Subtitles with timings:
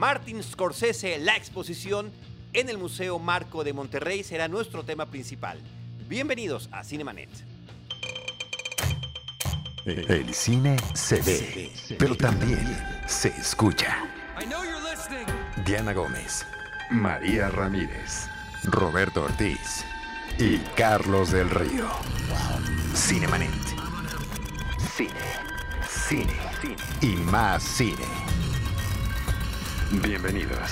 [0.00, 2.10] Martin Scorsese, la exposición
[2.54, 5.60] en el Museo Marco de Monterrey será nuestro tema principal.
[6.08, 7.28] Bienvenidos a Cinemanet.
[9.84, 12.66] El cine se ve, pero también
[13.06, 13.98] se escucha.
[15.66, 16.46] Diana Gómez,
[16.90, 18.26] María Ramírez,
[18.64, 19.84] Roberto Ortiz
[20.38, 21.86] y Carlos del Río.
[22.94, 23.50] Cinemanet.
[24.96, 25.10] Cine,
[25.86, 26.32] cine,
[26.62, 28.06] cine y más cine.
[29.90, 30.70] Bienvenidos.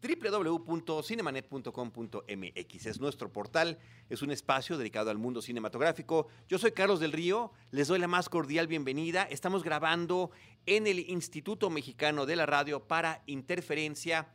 [0.00, 3.78] www.cinemanet.com.mx es nuestro portal,
[4.08, 6.28] es un espacio dedicado al mundo cinematográfico.
[6.48, 9.24] Yo soy Carlos del Río, les doy la más cordial bienvenida.
[9.24, 10.30] Estamos grabando
[10.64, 14.26] en el Instituto Mexicano de la Radio para Interferencia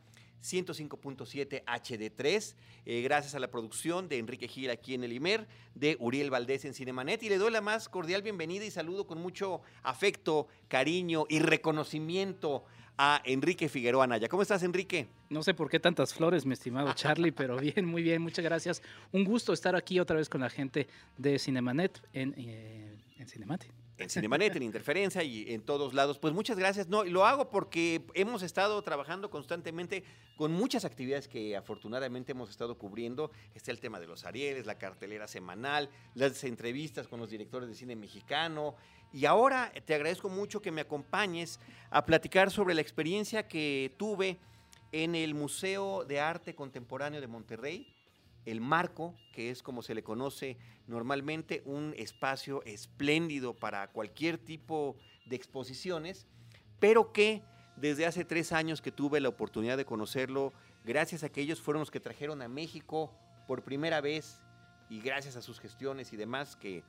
[0.42, 5.96] 105.7 HD3, eh, gracias a la producción de Enrique Gil aquí en el IMER, de
[6.00, 9.62] Uriel Valdés en Cinemanet, y le doy la más cordial bienvenida y saludo con mucho
[9.82, 12.64] afecto, cariño y reconocimiento
[12.98, 14.28] a Enrique Figueroa Naya.
[14.28, 15.08] ¿Cómo estás, Enrique?
[15.32, 18.82] No sé por qué tantas flores, mi estimado Charlie, pero bien, muy bien, muchas gracias.
[19.12, 23.70] Un gusto estar aquí otra vez con la gente de Cinemanet en, eh, en Cinemate
[24.02, 26.18] en Cinemanet, en Interferencia y en todos lados.
[26.18, 26.88] Pues muchas gracias.
[26.88, 30.02] No, lo hago porque hemos estado trabajando constantemente
[30.36, 33.30] con muchas actividades que afortunadamente hemos estado cubriendo.
[33.54, 37.74] Está el tema de los Arieles, la cartelera semanal, las entrevistas con los directores de
[37.74, 38.74] cine mexicano.
[39.12, 41.60] Y ahora te agradezco mucho que me acompañes
[41.90, 44.38] a platicar sobre la experiencia que tuve
[44.92, 47.92] en el Museo de Arte Contemporáneo de Monterrey
[48.44, 54.96] el marco, que es como se le conoce normalmente, un espacio espléndido para cualquier tipo
[55.26, 56.26] de exposiciones,
[56.80, 57.42] pero que
[57.76, 60.52] desde hace tres años que tuve la oportunidad de conocerlo,
[60.84, 63.12] gracias a que ellos fueron los que trajeron a México
[63.46, 64.40] por primera vez
[64.90, 66.82] y gracias a sus gestiones y demás, que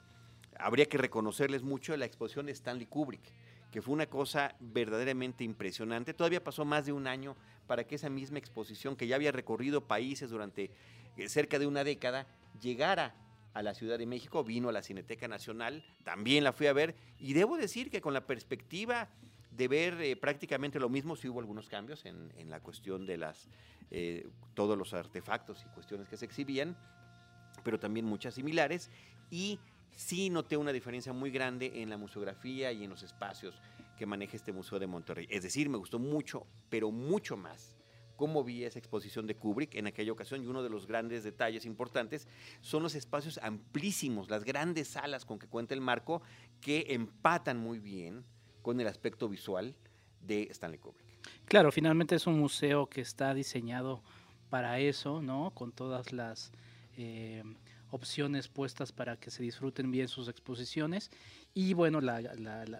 [0.57, 3.31] habría que reconocerles mucho la exposición de Stanley Kubrick,
[3.71, 6.13] que fue una cosa verdaderamente impresionante.
[6.13, 7.35] Todavía pasó más de un año
[7.67, 10.71] para que esa misma exposición, que ya había recorrido países durante
[11.17, 12.27] eh, cerca de una década,
[12.61, 13.15] llegara
[13.53, 16.95] a la Ciudad de México, vino a la Cineteca Nacional, también la fui a ver,
[17.19, 19.09] y debo decir que con la perspectiva
[19.51, 23.47] de ver eh, prácticamente lo mismo, sí hubo algunos cambios en, la cuestión de las,
[23.91, 26.75] eh, todos los artefactos y cuestiones que se exhibían,
[27.63, 28.89] pero también muchas similares,
[29.29, 29.59] y
[29.95, 33.61] sí noté una diferencia muy grande en la museografía y en los espacios
[33.97, 35.27] que maneja este Museo de Monterrey.
[35.29, 37.75] Es decir, me gustó mucho, pero mucho más
[38.15, 41.65] cómo vi esa exposición de Kubrick en aquella ocasión y uno de los grandes detalles
[41.65, 42.27] importantes
[42.61, 46.21] son los espacios amplísimos, las grandes salas con que cuenta el marco
[46.61, 48.23] que empatan muy bien
[48.61, 49.75] con el aspecto visual
[50.21, 51.05] de Stanley Kubrick.
[51.45, 54.01] Claro, finalmente es un museo que está diseñado
[54.49, 55.51] para eso, ¿no?
[55.51, 56.51] Con todas las
[56.95, 57.43] eh,
[57.91, 61.11] opciones puestas para que se disfruten bien sus exposiciones.
[61.55, 62.19] Y bueno, la,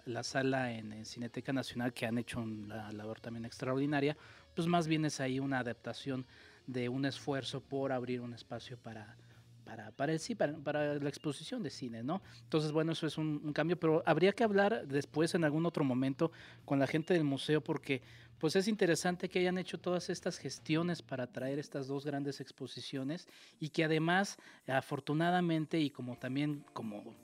[0.04, 4.16] la, sala en, Cineteca Nacional, que han hecho una labor también extraordinaria,
[4.54, 6.26] pues más bien es ahí una adaptación
[6.66, 9.16] de un esfuerzo por abrir un espacio para,
[9.64, 12.20] para, para, sí, para, la exposición de cine, ¿no?
[12.42, 16.32] Entonces, bueno, eso es un, cambio, pero habría que hablar después en algún otro momento
[16.64, 18.02] con la gente del museo porque
[18.38, 23.28] pues es interesante que hayan hecho todas estas gestiones para traer estas dos grandes exposiciones
[23.60, 24.36] y que además,
[24.66, 27.14] afortunadamente y como también como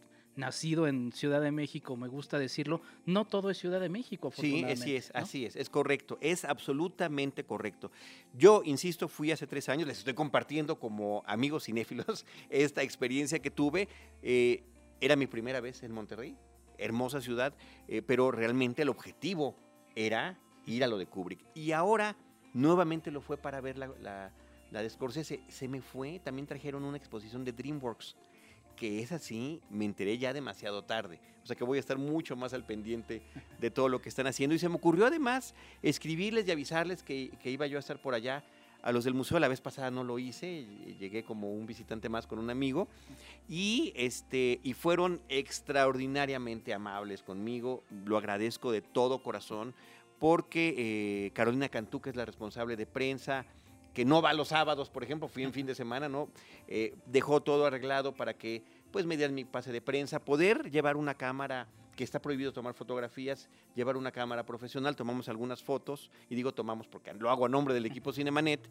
[0.40, 4.32] nacido en Ciudad de México, me gusta decirlo, no todo es Ciudad de México.
[4.34, 7.92] Sí, así es, así es, es correcto, es absolutamente correcto.
[8.34, 13.50] Yo, insisto, fui hace tres años, les estoy compartiendo como amigos cinéfilos esta experiencia que
[13.50, 13.88] tuve.
[14.22, 14.64] Eh,
[15.00, 16.36] era mi primera vez en Monterrey,
[16.78, 17.54] hermosa ciudad,
[17.86, 19.56] eh, pero realmente el objetivo
[19.94, 21.44] era ir a lo de Kubrick.
[21.54, 22.16] Y ahora
[22.52, 24.32] nuevamente lo fue para ver la, la,
[24.70, 25.40] la de Scorsese.
[25.48, 28.16] Se me fue, también trajeron una exposición de DreamWorks
[28.80, 31.20] que es así, me enteré ya demasiado tarde.
[31.42, 33.20] O sea que voy a estar mucho más al pendiente
[33.60, 34.56] de todo lo que están haciendo.
[34.56, 38.42] Y se me ocurrió además escribirles y avisarles que, iba yo a estar por allá.
[38.82, 40.64] A los del museo la vez pasada no lo hice,
[40.98, 42.88] llegué como un visitante más con un amigo
[43.46, 47.84] y, este, y fueron extraordinariamente amables conmigo.
[48.06, 49.74] Lo agradezco de todo corazón
[50.18, 53.44] porque eh, Carolina Cantú, que es la responsable de prensa,
[53.94, 56.28] que no va los sábados, por ejemplo, fui en fin de semana, ¿no?
[56.68, 60.96] Eh, dejó todo arreglado para que, pues, me dieran mi pase de prensa, poder llevar
[60.96, 66.34] una cámara que está prohibido tomar fotografías, llevar una cámara profesional, tomamos algunas fotos, y
[66.34, 68.70] digo tomamos porque lo hago a nombre del equipo Cinemanet,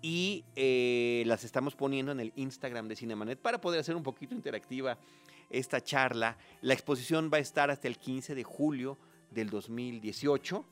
[0.00, 4.34] y eh, las estamos poniendo en el Instagram de Cinemanet para poder hacer un poquito
[4.34, 4.96] interactiva
[5.50, 6.38] esta charla.
[6.62, 8.96] La exposición va a estar hasta el 15 de julio
[9.30, 10.64] del 2018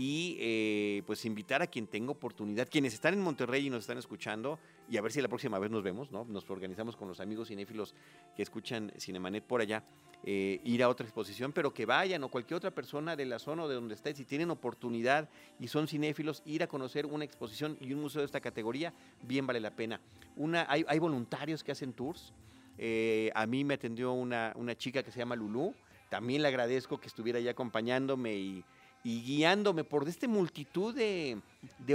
[0.00, 3.98] y eh, pues invitar a quien tenga oportunidad, quienes están en Monterrey y nos están
[3.98, 6.24] escuchando, y a ver si la próxima vez nos vemos, ¿no?
[6.24, 7.96] Nos organizamos con los amigos cinéfilos
[8.36, 9.82] que escuchan Cinemanet por allá,
[10.22, 13.64] eh, ir a otra exposición, pero que vayan o cualquier otra persona de la zona
[13.64, 15.28] o de donde esté, si tienen oportunidad
[15.58, 19.48] y son cinéfilos, ir a conocer una exposición y un museo de esta categoría, bien
[19.48, 20.00] vale la pena.
[20.36, 22.32] Una, hay, hay voluntarios que hacen tours.
[22.78, 25.74] Eh, a mí me atendió una, una chica que se llama Lulú.
[26.08, 28.64] También le agradezco que estuviera ahí acompañándome y
[29.04, 31.40] y guiándome por esta multitud de,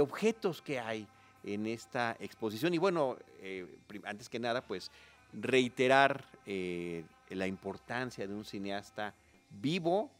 [0.00, 1.06] objetos que hay
[1.42, 2.74] en esta exposición.
[2.74, 3.66] Y bueno, eh,
[4.04, 4.90] antes que nada, pues
[5.32, 9.14] reiterar eh, la importancia de un cineasta
[9.50, 10.10] vivo,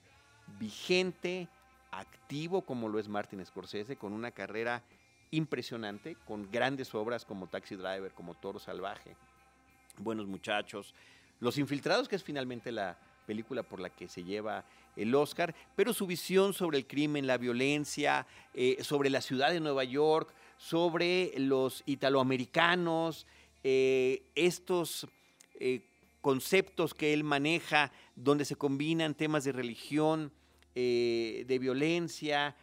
[0.59, 1.49] vigente,
[1.91, 4.83] activo como lo es Martin Scorsese, con una carrera
[5.31, 9.17] impresionante, con grandes obras como Taxi Driver, como Toro Salvaje,
[9.99, 10.95] Buenos Muchachos,
[11.41, 14.65] Los Infiltrados, que es finalmente la, película por la que se lleva
[14.97, 19.61] el Oscar, pero su visión sobre el crimen, la violencia, eh, sobre la ciudad de
[19.61, 23.27] Nueva York, sobre los italoamericanos,
[23.63, 25.07] eh, estos
[25.59, 25.83] eh,
[26.21, 30.33] conceptos que él maneja, donde se combinan temas de religión,
[30.75, 32.57] de violencia,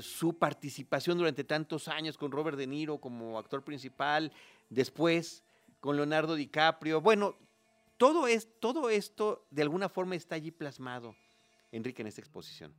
[0.00, 4.32] su participación durante tantos años con Robert De Niro como actor principal,
[4.70, 5.42] después
[5.80, 7.02] con Leonardo DiCaprio.
[7.02, 7.36] Bueno,
[7.98, 11.14] todo, es, todo esto de alguna forma está allí plasmado,
[11.72, 12.72] Enrique, en esta exposición.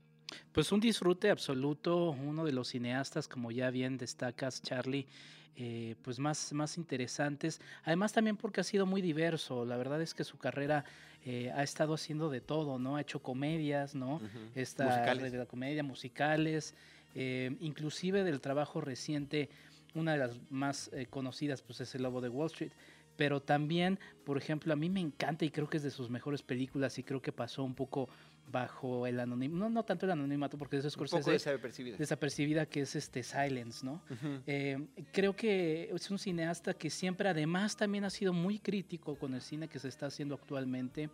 [0.51, 5.07] Pues un disfrute absoluto, uno de los cineastas, como ya bien destacas, Charlie,
[5.56, 7.60] eh, pues más, más interesantes.
[7.84, 9.66] Además también porque ha sido muy diverso.
[9.66, 10.86] La verdad es que su carrera
[11.25, 12.95] eh, ha estado haciendo de todo, ¿no?
[12.95, 14.22] Ha hecho comedias, ¿no?
[14.56, 15.31] Esta musicales.
[15.31, 16.75] de la comedia, musicales,
[17.16, 19.50] eh, inclusive del trabajo reciente,
[19.96, 22.72] una de las más conocidas, pues es El Lobo de Wall Street
[23.16, 26.42] pero también, por ejemplo, a mí me encanta y creo que es de sus mejores
[26.42, 28.10] películas y creo que pasó un poco
[28.51, 31.31] bajo el anonimato, no, no tanto el anonimato, porque eso es Scorsese.
[31.31, 31.98] desapercibida.
[31.98, 34.01] Desapercibida, que es este Silence, ¿no?
[34.45, 34.78] Eh,
[35.12, 39.42] creo que es un cineasta que siempre, además, también ha sido muy crítico con el
[39.42, 41.10] cine que se está haciendo actualmente.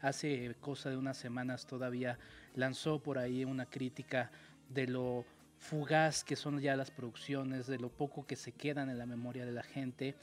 [0.00, 2.18] Hace cosa de unas semanas todavía
[2.54, 4.30] lanzó por ahí una crítica
[4.68, 5.24] de lo
[5.58, 9.46] fugaz que son ya las producciones, de lo poco que se quedan en la memoria
[9.46, 10.14] de la gente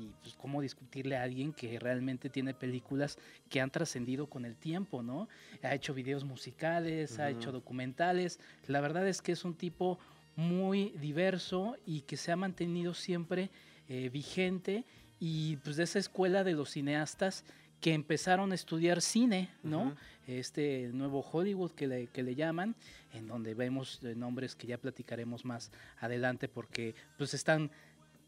[0.00, 3.18] y pues cómo discutirle a alguien que realmente tiene películas
[3.48, 5.28] que han trascendido con el tiempo, ¿no?
[5.62, 8.40] Ha hecho videos musicales, ha hecho documentales.
[8.66, 9.98] La verdad es que es un tipo
[10.36, 13.50] muy diverso y que se ha mantenido siempre
[13.88, 14.84] eh, vigente
[15.18, 17.44] y pues de esa escuela de los cineastas
[17.80, 19.94] que empezaron a estudiar cine, ¿no?
[20.26, 22.76] Este nuevo Hollywood que le, que le llaman,
[23.12, 27.70] en donde vemos eh, nombres que ya platicaremos más adelante porque pues están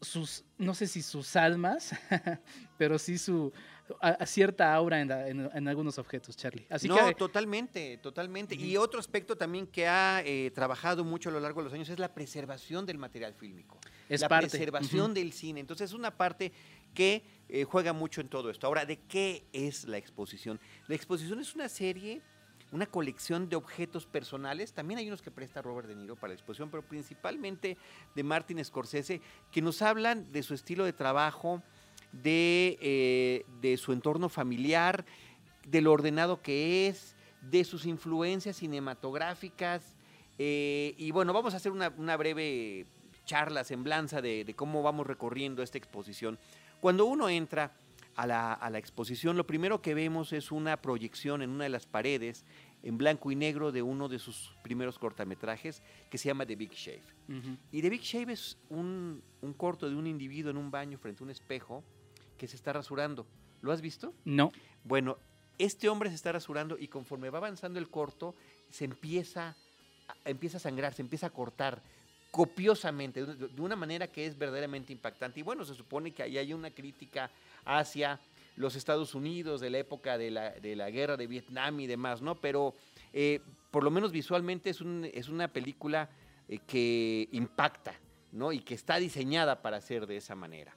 [0.03, 1.91] sus, no sé si sus almas,
[2.77, 3.51] pero sí su
[4.25, 6.65] cierta aura en, algunos objetos, Charlie.
[6.69, 8.55] Así no, totalmente, totalmente.
[8.55, 11.89] Y otro aspecto también que ha eh, trabajado mucho a lo largo de los años
[11.89, 13.79] es la preservación del material fílmico.
[14.07, 15.59] Es la preservación del cine.
[15.59, 16.51] Entonces es una parte
[16.93, 18.67] que eh, juega mucho en todo esto.
[18.67, 20.59] Ahora, ¿de qué es la exposición?
[20.87, 22.21] La exposición es una serie
[22.73, 24.73] una colección de objetos personales.
[24.73, 27.77] También hay unos que presta Robert De Niro para la exposición, pero principalmente
[28.15, 29.21] de Martin Scorsese,
[29.51, 31.61] que nos hablan de su estilo de trabajo,
[32.11, 35.05] de, eh, de su entorno familiar,
[35.67, 39.95] de lo ordenado que es, de sus influencias cinematográficas.
[40.39, 42.87] Eh, y bueno, vamos a hacer una, breve
[43.25, 46.39] charla, semblanza de, cómo vamos recorriendo esta exposición.
[46.81, 47.71] Cuando uno entra
[48.15, 52.45] a la, exposición, lo primero que vemos es una proyección en una de las paredes
[52.83, 56.73] en blanco y negro de uno de sus primeros cortometrajes que se llama The Big
[56.73, 57.03] Shave.
[57.71, 61.23] Y The Big Shave es un, un, corto de un individuo en un baño frente
[61.23, 61.83] a un espejo
[62.37, 63.25] que se está rasurando.
[63.61, 64.13] ¿Lo has visto?
[64.25, 64.51] No.
[64.83, 65.17] Bueno,
[65.57, 68.35] este hombre se está rasurando y conforme va avanzando el corto,
[68.69, 69.55] se empieza,
[70.25, 71.81] empieza a sangrar, se empieza a cortar
[72.33, 75.39] copiosamente, de una manera que es verdaderamente impactante.
[75.39, 77.29] Y bueno, se supone que ahí hay una crítica
[77.65, 78.19] hacia
[78.55, 82.21] los Estados Unidos de la época de la, de la guerra de Vietnam y demás,
[82.21, 82.39] ¿no?
[82.39, 82.75] Pero
[83.11, 83.41] eh,
[83.71, 86.09] por lo menos visualmente es, un, es una película
[86.47, 87.95] eh, que impacta,
[88.31, 88.51] ¿no?
[88.51, 90.75] Y que está diseñada para ser de esa manera.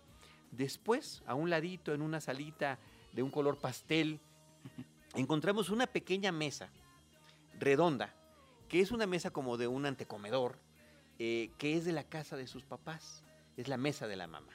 [0.51, 2.79] Después, a un ladito, en una salita
[3.13, 4.21] de un color pastel,
[5.15, 6.71] encontramos una pequeña mesa
[7.59, 8.15] redonda,
[8.69, 10.59] que es una mesa como de un antecomedor,
[11.19, 13.23] eh, que es de la casa de sus papás,
[13.57, 14.53] es la mesa de la mamá.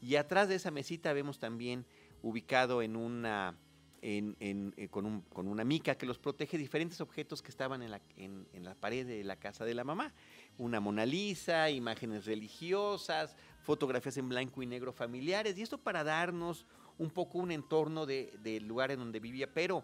[0.00, 1.86] Y atrás de esa mesita vemos también
[2.22, 3.56] ubicado en una,
[4.02, 8.46] en, eh, con, una mica que los protege diferentes objetos que estaban en la, en,
[8.64, 10.12] la pared de la casa de la mamá.
[10.58, 15.56] Una Mona Lisa, imágenes religiosas, fotografías en blanco y negro familiares.
[15.58, 16.66] Y esto para darnos
[16.98, 19.82] un poco un entorno del lugar en donde vivía, pero,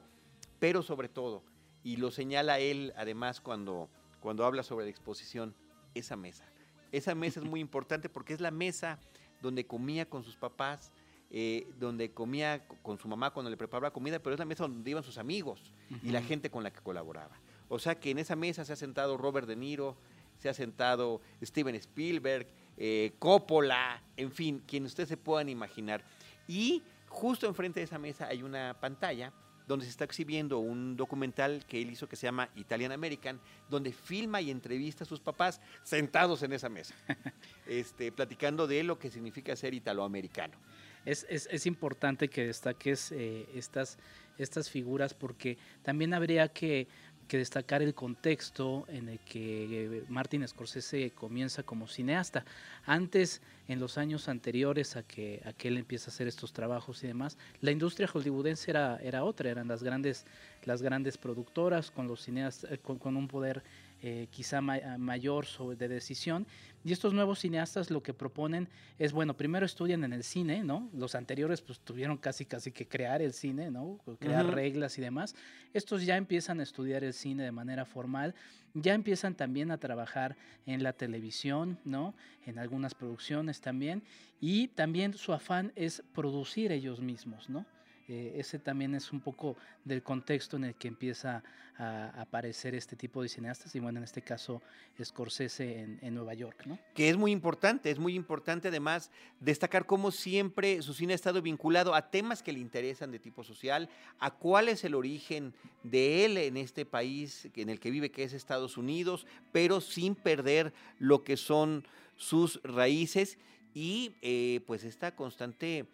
[0.58, 1.42] pero sobre todo,
[1.82, 3.90] y lo señala él además cuando
[4.20, 5.54] cuando habla sobre la exposición,
[5.94, 6.44] esa mesa.
[6.92, 8.98] Esa mesa es muy importante porque es la mesa
[9.40, 10.92] donde comía con sus papás,
[11.30, 14.90] eh, donde comía con su mamá cuando le preparaba comida, pero es la mesa donde
[14.90, 17.36] iban sus amigos y la gente con la que colaboraba.
[17.68, 19.96] O sea que en esa mesa se ha sentado Robert De Niro,
[20.38, 26.02] se ha sentado Steven Spielberg, eh, Coppola, en fin, quien ustedes se puedan imaginar.
[26.48, 29.32] Y justo enfrente de esa mesa hay una pantalla
[29.70, 33.92] donde se está exhibiendo un documental que él hizo que se llama Italian American, donde
[33.92, 36.92] filma y entrevista a sus papás sentados en esa mesa,
[37.68, 40.58] este, platicando de lo que significa ser italoamericano.
[41.04, 43.96] Es, es, es importante que destaques eh, estas,
[44.38, 46.88] estas figuras porque también habría que
[47.30, 52.44] que destacar el contexto en el que eh, Martin Scorsese comienza como cineasta.
[52.84, 57.04] Antes, en los años anteriores a que, a que él empieza a hacer estos trabajos
[57.04, 60.26] y demás, la industria hollywoodense era, era otra, eran las grandes,
[60.64, 63.62] las grandes productoras con los cineastas, eh, con un poder
[64.02, 66.46] eh, quizá mayor sobre, de decisión.
[66.84, 70.88] Y estos nuevos cineastas lo que proponen es, bueno, primero estudian en el cine, ¿no?
[70.94, 73.98] Los anteriores pues tuvieron casi casi que crear el cine, ¿no?
[74.18, 75.34] Crear reglas y demás.
[75.74, 78.34] Estos ya empiezan a estudiar el cine de manera formal,
[78.72, 82.14] ya empiezan también a trabajar en la televisión, ¿no?
[82.46, 84.02] En algunas producciones también.
[84.40, 87.66] Y también su afán es producir ellos mismos, ¿no?
[88.10, 91.44] Eh, ese también es un poco del contexto en el que empieza
[91.78, 94.60] a aparecer este tipo de cineastas, y bueno, en este caso
[95.00, 96.76] Scorsese en, Nueva York, ¿no?
[96.92, 101.40] Que es muy importante, es muy importante además destacar cómo siempre su cine ha estado
[101.40, 103.88] vinculado a temas que le interesan de tipo social,
[104.18, 108.24] a cuál es el origen de él en este país en el que vive, que
[108.24, 111.86] es Estados Unidos, pero sin perder lo que son
[112.16, 113.38] sus raíces
[113.72, 115.86] y eh, pues esta constante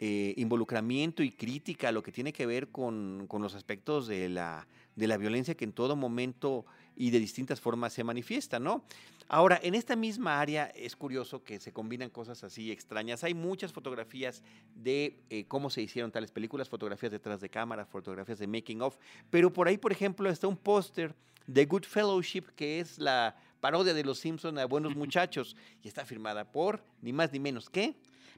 [0.00, 4.66] eh, involucramiento y crítica a lo que tiene que ver con, los aspectos de la,
[4.96, 8.84] de la, violencia que en todo momento y de distintas formas se manifiesta, ¿no?
[9.28, 13.24] Ahora, en esta misma área es curioso que se combinan cosas así extrañas.
[13.24, 14.42] Hay muchas fotografías
[14.74, 18.96] de eh, cómo se hicieron tales películas, fotografías detrás de cámara, fotografías de making of,
[19.30, 21.14] pero por ahí, por ejemplo, está un póster
[21.46, 26.04] de Good Fellowship, que es la parodia de Los Simpson a Buenos Muchachos, y está
[26.04, 27.94] firmada por ni más ni menos que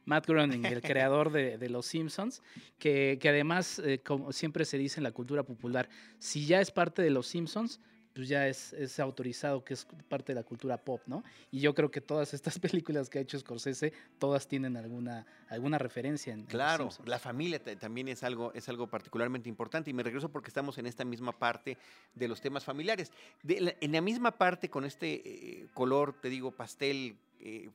[0.06, 2.42] Matt Groening, el creador de, Los Simpsons,
[2.78, 7.02] que, además, eh, como siempre se dice en la cultura popular, si ya es parte
[7.02, 7.80] de Los Simpsons,
[8.14, 11.22] pues ya es, es, autorizado que es parte de la cultura pop, ¿no?
[11.50, 15.76] Y yo creo que todas estas películas que ha hecho Scorsese, todas tienen alguna, alguna
[15.76, 19.90] referencia en Claro, la familia también es algo, es algo particularmente importante.
[19.90, 21.76] Y me regreso porque estamos en esta misma parte
[22.14, 23.12] de los temas familiares.
[23.46, 27.68] en la misma parte, con este eh, color, te digo, pastel eh,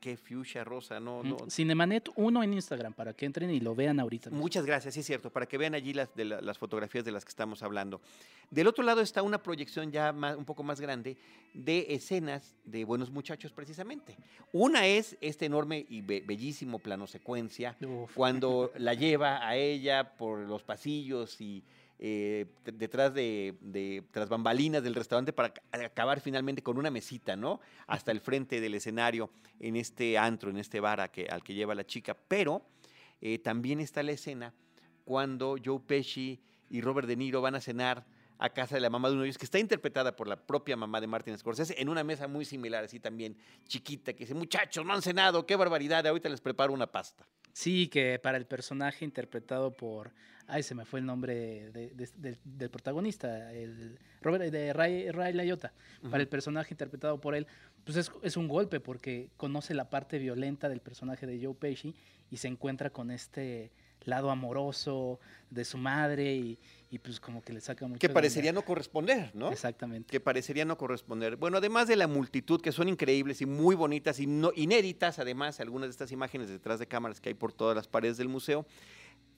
[0.00, 1.38] ¿qué fuchsia, rosa, no, no.
[1.48, 4.30] Cinemanet 1 en Instagram para que entren y lo vean ahorita.
[4.30, 7.24] Muchas gracias, sí es cierto, para que vean allí las, de las fotografías de las
[7.24, 8.00] que estamos hablando.
[8.50, 11.16] Del otro lado está una proyección ya un poco más grande
[11.54, 14.16] de escenas de Buenos Muchachos precisamente.
[14.52, 17.76] Una es este enorme y bellísimo plano secuencia,
[18.14, 21.62] cuando la lleva a ella por los pasillos y
[22.02, 27.60] eh, detrás de, tras bambalinas del restaurante para acabar finalmente con una mesita, ¿no?
[27.86, 31.74] Hasta el frente del escenario en este antro, en este bar que, al que lleva
[31.74, 32.16] la chica.
[32.26, 32.62] Pero
[33.20, 34.54] eh, también está la escena
[35.04, 36.40] cuando Joe Pesci
[36.70, 38.06] y Robert De Niro van a cenar
[38.38, 40.74] a casa de la mamá de uno de ellos, que está interpretada por la propia
[40.78, 44.86] mamá de Martin Scorsese, en una mesa muy similar, así también chiquita, que dice, muchachos,
[44.86, 47.26] no han cenado, qué barbaridad, ahorita les preparo una pasta.
[47.52, 50.12] Sí, que para el personaje interpretado por,
[50.46, 55.72] ay, se me fue el nombre del protagonista, el Robert, de Ray, Ray Liotta,
[56.10, 57.46] para el personaje interpretado por él,
[57.84, 61.94] pues es, es, un golpe porque conoce la parte violenta del personaje de Joe Pesci
[62.30, 63.72] y se encuentra con este
[64.04, 66.34] lado amoroso de su madre
[66.90, 67.98] y, pues como que le saca mucho.
[67.98, 69.50] Que parecería no corresponder, ¿no?
[69.50, 70.10] Exactamente.
[70.10, 71.36] Que parecería no corresponder.
[71.36, 75.60] Bueno, además de la multitud, que son increíbles y muy bonitas y no, inéditas, además,
[75.60, 78.66] algunas de estas imágenes detrás de cámaras que hay por todas las paredes del museo,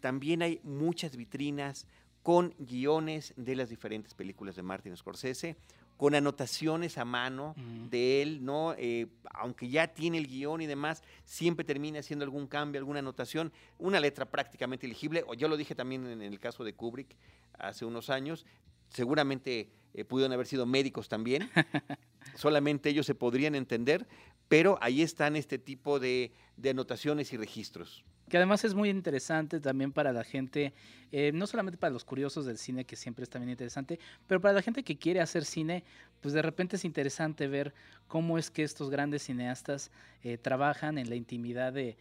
[0.01, 1.87] también hay muchas vitrinas
[2.23, 5.57] con guiones de las diferentes películas de Martin Scorsese,
[6.03, 7.55] con anotaciones a mano
[7.89, 8.75] de él, ¿no?
[8.77, 13.53] Eh, aunque ya tiene el guion y demás, siempre termina haciendo algún cambio, alguna anotación,
[13.79, 17.15] una letra prácticamente legible, o yo lo dije también en el caso de Kubrick
[17.57, 18.47] hace unos años,
[18.89, 21.49] seguramente eh, pudieron haber sido médicos también,
[22.35, 24.09] solamente ellos se podrían entender,
[24.49, 26.33] pero ahí están este tipo de
[26.69, 30.73] anotaciones y registros que además es muy interesante también para la gente,
[31.13, 34.55] eh, no solamente para los curiosos del cine, que siempre es también interesante, pero para
[34.55, 35.85] la gente que quiere hacer cine,
[36.23, 37.75] pues de repente es interesante ver
[38.09, 39.91] cómo es que estos grandes cineastas
[40.23, 41.99] eh, trabajan en la intimidad de,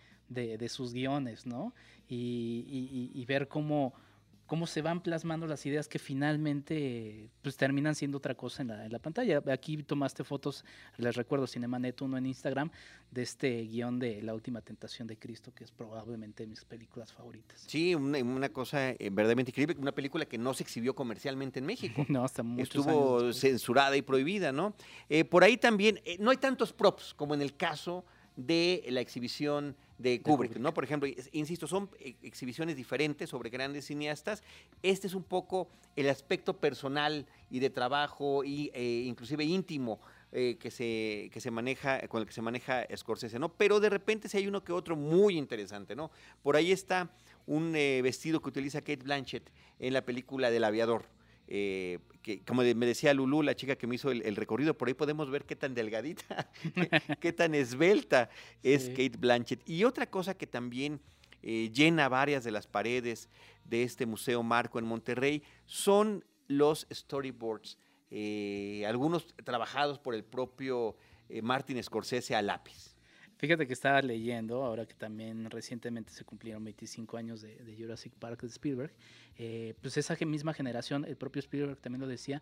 [0.70, 1.74] sus guiones, ¿no?
[2.08, 3.94] Y, ver cómo
[4.52, 8.86] cómo se van plasmando las ideas que finalmente pues terminan siendo otra cosa en la,
[8.86, 9.42] en la pantalla.
[9.50, 10.66] Aquí tomaste fotos,
[10.98, 12.70] les recuerdo, Cinemanet 1 en Instagram,
[13.12, 17.14] de este guion de La Última Tentación de Cristo, que es probablemente de mis películas
[17.14, 17.64] favoritas.
[17.66, 22.06] Sí, una, cosa eh, verdaderamente increíble, una película que no se exhibió comercialmente en México.
[22.10, 24.76] no, hasta muchos Estuvo censurada y prohibida, ¿no?
[25.08, 28.04] Eh, por ahí también, eh, no hay tantos props como en el caso
[28.36, 30.74] de la exhibición de Kubrick, ¿no?
[30.74, 34.44] Por ejemplo, insisto, son e, exhibiciones diferentes sobre grandes cineastas.
[34.82, 40.00] Este es un poco el aspecto personal y de trabajo y e inclusive íntimo
[40.32, 43.50] eh, que, se, que se maneja, con el que se maneja Scorsese, ¿no?
[43.50, 46.12] Pero de repente sí hay uno que otro muy interesante, ¿no?
[46.42, 47.12] Por ahí está
[47.46, 51.06] un eh, vestido que utiliza Kate Blanchett en la película del aviador.
[51.54, 54.94] Eh, que como me decía Lulu, la chica que me hizo el, recorrido, por ahí
[54.94, 56.50] podemos ver qué tan delgadita,
[57.20, 58.30] qué, tan esbelta
[58.64, 59.68] es Kate Blanchett.
[59.68, 61.02] Y otra cosa que también
[61.44, 63.28] eh, llena varias de las paredes
[63.66, 67.78] de este Museo Marco en Monterrey son los storyboards,
[68.12, 70.96] eh, algunos trabajados por el propio
[71.44, 72.91] Martin Scorsese a lápiz.
[73.42, 78.42] Fíjate que estaba leyendo, ahora que también recientemente se cumplieron 25 años de, Jurassic Park
[78.42, 78.94] de Spielberg,
[79.36, 82.40] eh, pues esa misma generación, el propio Spielberg también lo decía,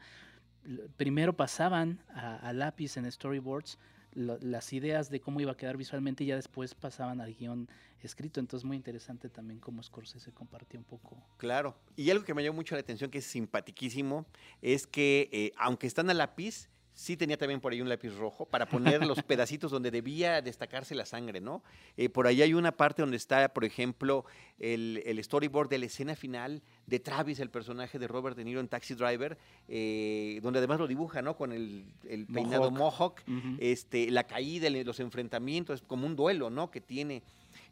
[0.98, 3.78] primero pasaban a, lápiz en storyboards
[4.12, 7.70] las ideas de cómo iba a quedar visualmente y ya después pasaban al guion
[8.02, 8.42] escrito.
[8.42, 11.16] Entonces, muy interesante también cómo Scorsese compartió un poco.
[11.38, 11.78] Claro.
[11.96, 14.26] Y algo que me llamó mucho la atención, que es simpaticísimo,
[14.62, 16.68] es que eh, aunque están a lápiz,
[17.00, 20.94] sí tenía también por ahí un lápiz rojo para poner los pedacitos donde debía destacarse
[20.94, 21.64] la sangre, ¿no?
[21.96, 24.26] Eh, por ahí hay una parte donde está, por ejemplo,
[24.60, 28.68] el, storyboard de la escena final de Travis, el personaje de Robert De Niro en
[28.68, 29.38] Taxi Driver,
[29.70, 31.38] eh, donde además lo dibuja, ¿no?
[31.38, 31.86] Con el,
[32.34, 33.22] peinado mohawk,
[33.60, 36.70] este, la caída, los enfrentamientos, es como un duelo, ¿no?
[36.70, 37.24] Que tiene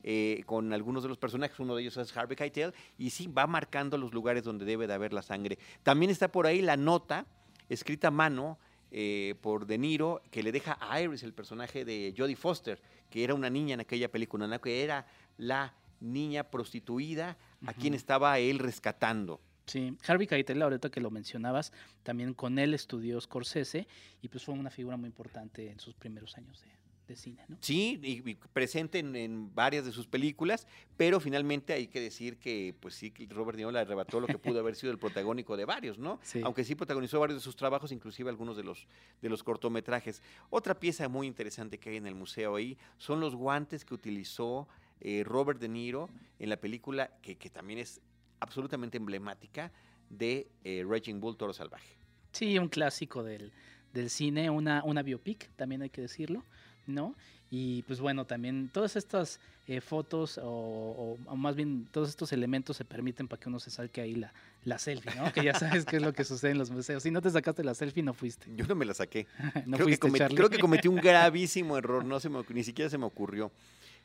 [0.03, 3.45] eh, con algunos de los personajes, uno de ellos es Harvey Keitel, y sí, va
[3.45, 5.57] marcando los lugares donde debe de haber la sangre.
[5.83, 7.25] También está por ahí la nota
[7.67, 8.57] escrita a mano
[8.91, 13.23] eh, por De Niro, que le deja a Iris, el personaje de Jodie Foster, que
[13.23, 15.05] era una niña en aquella película, que era
[15.37, 19.39] la niña prostituida a quien estaba él rescatando.
[19.65, 23.87] Sí, Harvey Keitel, ahorita que lo mencionabas, también con él estudió Scorsese
[24.21, 26.69] y pues fue una figura muy importante en sus primeros años de,
[27.07, 27.57] de cine, ¿no?
[27.61, 30.67] Sí, y, presente en, varias de sus películas,
[30.97, 34.37] pero finalmente hay que decir que, pues sí, Robert De Niro le arrebató lo que
[34.37, 36.19] pudo haber sido el protagónico de varios, ¿no?
[36.43, 38.87] Aunque sí protagonizó varios de sus trabajos, inclusive algunos de los,
[39.21, 40.21] de los cortometrajes.
[40.49, 44.67] Otra pieza muy interesante que hay en el museo ahí son los guantes que utilizó
[44.99, 48.01] eh, Robert De Niro en la película, que, también es
[48.39, 49.71] absolutamente emblemática,
[50.09, 51.97] de eh, Raging Bull Toro Salvaje.
[52.31, 53.51] Sí, un clásico del,
[53.93, 56.43] del cine, una, una biopic, también hay que decirlo.
[56.87, 57.15] ¿No?
[57.49, 62.83] Y pues bueno, también todas estas eh, fotos o, más bien todos estos elementos se
[62.83, 64.33] permiten para que uno se salque ahí la,
[64.65, 65.31] la selfie, ¿no?
[65.31, 67.03] Que ya sabes qué es lo que sucede en los museos.
[67.03, 68.47] Si no te sacaste la selfie, no fuiste.
[68.55, 69.27] Yo no me la saqué.
[69.71, 72.97] creo, que cometí, creo, que cometí, un gravísimo error, no se me, ni siquiera se
[72.97, 73.51] me ocurrió.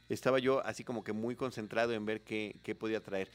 [0.08, 3.28] Estaba yo así como que muy concentrado en ver qué, qué podía traer.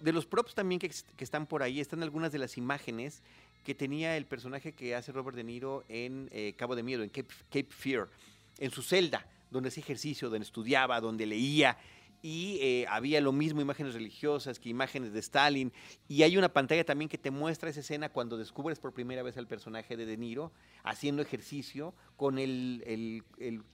[0.00, 3.22] de los props también que, que están por ahí, están algunas de las imágenes
[3.64, 7.08] que tenía el personaje que hace Robert De Niro en eh, Cabo de Miedo, en
[7.08, 8.08] Cape, Cape Fear
[8.58, 11.78] en su celda, donde hacía ejercicio, donde estudiaba, donde leía.
[12.22, 15.72] Y eh, había lo mismo imágenes religiosas que imágenes de Stalin.
[16.08, 19.36] Y hay una pantalla también que te muestra esa escena cuando descubres por primera vez
[19.36, 20.50] al personaje de De Niro
[20.84, 23.22] haciendo ejercicio con el,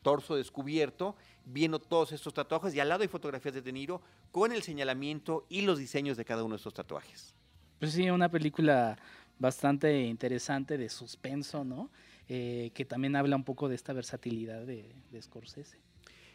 [0.03, 1.15] torso descubierto,
[1.45, 2.75] viendo todos estos tatuajes.
[2.75, 6.25] Y al lado hay fotografías de De Niro con el señalamiento y los diseños de
[6.25, 7.37] cada uno de estos tatuajes.
[7.79, 8.99] Pues sí, una película
[9.39, 11.89] bastante interesante de suspenso, ¿no?
[12.33, 15.81] Eh, que también habla un poco de esta versatilidad de, Scorsese.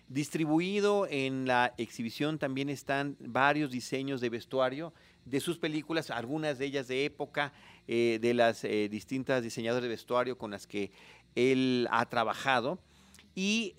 [0.09, 6.65] Distribuido en la exhibición también están varios diseños de vestuario de sus películas, algunas de
[6.65, 7.53] ellas de época,
[7.87, 10.91] eh, de las eh, distintas diseñadoras de vestuario con las que
[11.33, 12.77] él ha trabajado.
[13.33, 13.73] Y,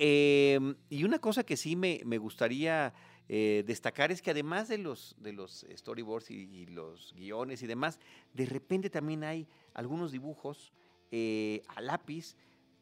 [0.91, 2.95] una cosa que sí me, gustaría
[3.29, 8.01] destacar es que además de los, de los storyboards y, los guiones y demás,
[8.33, 10.73] de repente también hay algunos dibujos
[11.11, 12.37] eh, a lápiz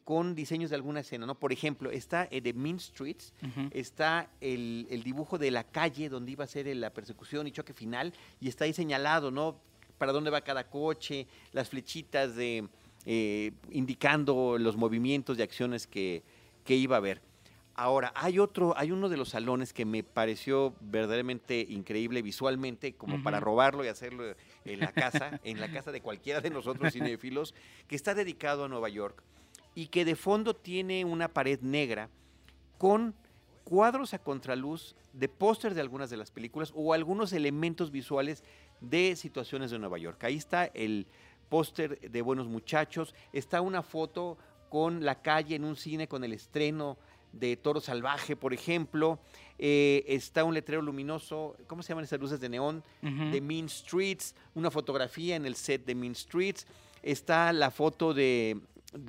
[0.05, 1.35] con diseños de alguna escena, ¿no?
[1.35, 3.33] Por ejemplo, está de Mean Streets,
[3.71, 8.13] está el, dibujo de la calle donde iba a ser la persecución y choque final,
[8.39, 9.57] y está ahí señalado, ¿no?
[9.97, 12.69] Para dónde va cada coche, las flechitas de
[13.07, 16.23] eh, indicando los movimientos y acciones que,
[16.65, 17.21] que iba a haber.
[17.77, 23.23] Ahora, hay otro, hay uno de los salones que me pareció verdaderamente increíble visualmente, como
[23.23, 27.53] para robarlo y hacerlo en la casa, en la casa de cualquiera de nosotros cinéfilos,
[27.89, 29.23] que está dedicado a Nueva York
[29.75, 32.11] y que de fondo tiene una pared negra
[32.79, 33.15] con
[33.65, 38.45] cuadros a contraluz de pósters de algunas de las películas o algunos elementos visuales
[38.81, 40.23] de situaciones de Nueva York.
[40.23, 41.09] Ahí está el
[41.49, 46.33] póster de Buenos Muchachos, está una foto con la calle en un cine con el
[46.33, 46.99] estreno
[47.39, 49.19] de Toro Salvaje, por ejemplo.
[49.59, 52.83] Eh, está un letrero luminoso, ¿cómo se llaman esas luces de neón?
[53.03, 56.67] De Mean Streets, una fotografía en el set de Mean Streets.
[57.03, 58.61] Está la foto de,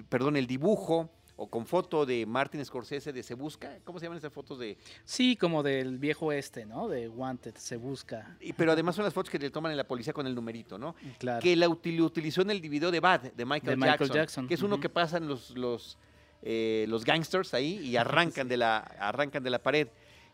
[0.09, 3.79] perdón, el dibujo o con foto de Martin Scorsese de Se Busca.
[3.83, 4.77] ¿Cómo se llaman esas fotos de...?
[5.03, 6.87] Sí, como del viejo este, ¿no?
[6.87, 8.37] De Wanted, Se Busca.
[8.39, 10.77] Y, pero además son las fotos que le toman en la policía con el numerito,
[10.77, 10.95] ¿no?
[11.17, 11.41] Claro.
[11.41, 13.79] Que la utilizó en el video de Bad, de Michael,
[14.11, 15.97] Jackson, que es uno que pasan los, los,
[16.45, 19.89] eh, los gangsters ahí y arrancan, de la, arrancan de la pared.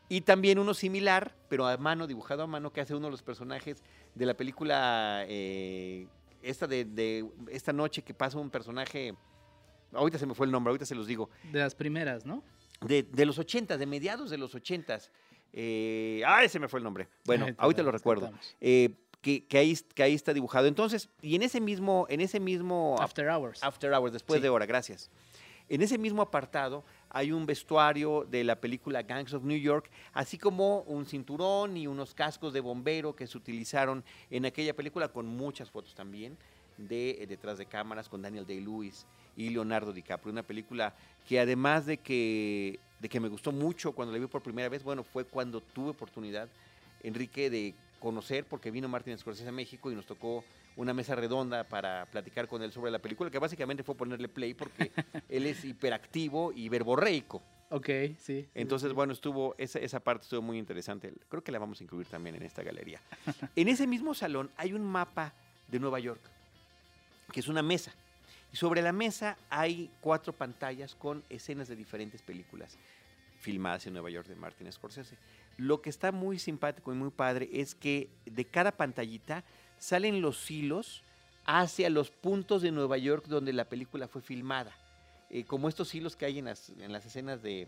[0.09, 3.23] Y también uno similar, pero a mano, dibujado a mano, que hace uno de los
[3.23, 3.81] personajes
[4.13, 6.05] de la película eh,
[6.43, 9.15] esta de, de, esta noche que pasa un personaje
[9.93, 11.29] ahorita se me fue el nombre, ahorita se los digo.
[11.51, 12.43] De las primeras, ¿no?
[12.81, 15.11] De, de los ochentas, de mediados de los ochentas.
[15.53, 17.07] Eh, ¡Ay, se me fue el nombre!
[17.25, 18.31] Bueno, ahorita lo recuerdo.
[18.59, 20.67] Eh, que, que, ahí, que ahí está dibujado.
[20.67, 22.07] Entonces, y en ese mismo...
[22.09, 23.63] En ese mismo after Hours.
[23.63, 25.11] After Hours, después de hora, gracias.
[25.71, 30.37] En ese mismo apartado hay un vestuario de la película Gangs of New York, así
[30.37, 35.27] como un cinturón y unos cascos de bombero que se utilizaron en aquella película, con
[35.27, 36.37] muchas fotos también
[36.77, 39.05] de eh, detrás de cámaras con Daniel Day-Lewis
[39.37, 40.33] y Leonardo DiCaprio.
[40.33, 40.93] Una película
[41.25, 44.83] que además de que, de que me gustó mucho cuando la vi por primera vez,
[44.83, 46.49] bueno, fue cuando tuve oportunidad,
[47.01, 50.43] Enrique, de conocer, porque vino Martin Scorsese a México y nos tocó
[50.75, 54.53] una mesa redonda para platicar con él sobre la película, que básicamente fue ponerle play
[54.53, 54.91] porque
[55.29, 57.41] él es hiperactivo y verborreico.
[57.69, 58.47] Ok, sí.
[58.53, 61.13] Entonces, bueno, estuvo, esa, esa parte estuvo muy interesante.
[61.29, 62.99] Creo que la vamos a incluir también en esta galería.
[63.55, 65.33] en ese mismo salón hay un mapa
[65.69, 66.21] de Nueva York,
[67.31, 67.93] que es una mesa.
[68.51, 72.77] Y sobre la mesa hay cuatro pantallas con escenas de diferentes películas
[73.39, 75.17] filmadas en Nueva York de Martin Scorsese.
[75.57, 79.43] Lo que está muy simpático y muy padre es que de cada pantallita
[79.81, 81.03] salen los hilos
[81.45, 84.71] hacia los puntos de Nueva York donde la película fue filmada.
[85.29, 87.67] Eh, como estos hilos que hay en las, en las escenas de,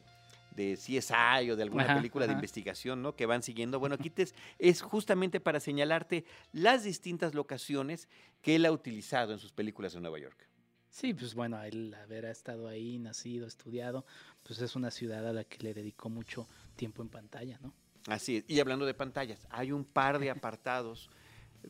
[0.55, 3.15] de CSI o de alguna película de investigación, ¿no?
[3.15, 3.79] Que van siguiendo.
[3.79, 4.11] Bueno, aquí
[4.59, 8.07] es justamente para señalarte las distintas locaciones
[8.41, 10.47] que él ha utilizado en sus películas en Nueva York.
[10.89, 14.05] Sí, pues bueno, el haber estado ahí, nacido, estudiado,
[14.43, 17.73] pues es una ciudad a la que le dedicó mucho tiempo en pantalla, ¿no?
[18.05, 18.45] Así es.
[18.47, 21.09] Y hablando de pantallas, hay un par de apartados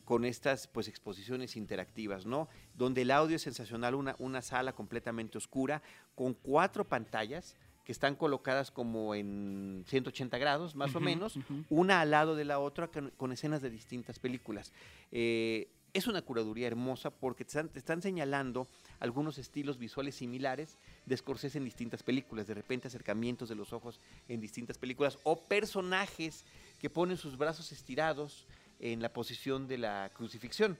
[0.04, 2.48] con estas pues exposiciones interactivas, ¿no?
[2.74, 5.82] Donde el audio es sensacional, una, una sala completamente oscura
[6.14, 12.10] con cuatro pantallas que están colocadas como en 180 grados, más o menos, una al
[12.10, 14.72] lado de la otra con, escenas de distintas películas.
[15.12, 18.66] Eh, es una curaduría hermosa porque te están, señalando
[18.98, 20.76] algunos estilos visuales similares
[21.06, 25.36] de Scorsese en distintas películas, de repente acercamientos de los ojos en distintas películas o
[25.36, 26.44] personajes
[26.80, 28.46] que ponen sus brazos estirados
[28.84, 30.76] en la posición de la crucifixión.